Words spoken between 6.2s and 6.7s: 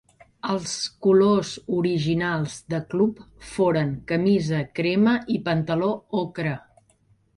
ocre.